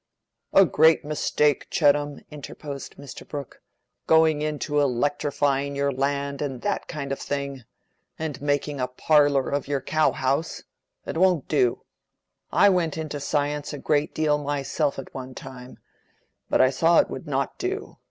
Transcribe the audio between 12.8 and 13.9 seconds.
into science a